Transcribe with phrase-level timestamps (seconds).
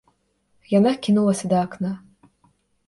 [0.77, 1.91] Яна кінулася да акна.